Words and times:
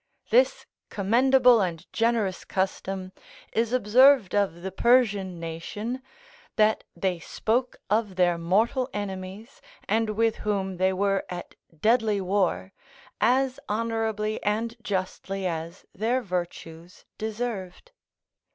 This 0.31 0.65
commendable 0.89 1.61
and 1.61 1.85
generous 1.93 2.43
custom 2.43 3.11
is 3.53 3.71
observed 3.71 4.33
of 4.33 4.63
the 4.63 4.71
Persian 4.71 5.39
nation, 5.39 6.01
that 6.55 6.83
they 6.95 7.19
spoke 7.19 7.77
of 7.87 8.15
their 8.15 8.39
mortal 8.39 8.89
enemies 8.93 9.61
and 9.87 10.09
with 10.09 10.37
whom 10.37 10.77
they 10.77 10.91
were 10.91 11.23
at 11.29 11.53
deadly 11.81 12.19
war, 12.19 12.73
as 13.19 13.59
honourably 13.69 14.41
and 14.41 14.75
justly 14.81 15.45
as 15.45 15.85
their 15.93 16.23
virtues 16.23 17.05
deserved. 17.19 17.91